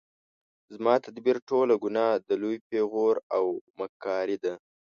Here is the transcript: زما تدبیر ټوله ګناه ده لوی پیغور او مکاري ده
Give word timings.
زما 0.73 0.93
تدبیر 1.05 1.37
ټوله 1.47 1.75
ګناه 1.83 2.13
ده 2.27 2.35
لوی 2.41 2.57
پیغور 2.69 3.15
او 3.35 3.43
مکاري 3.79 4.37
ده 4.43 4.53